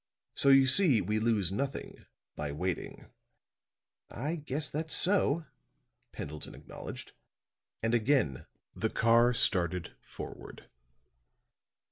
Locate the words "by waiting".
2.35-3.05